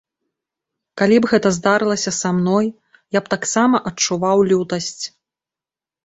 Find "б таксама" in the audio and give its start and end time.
3.25-3.81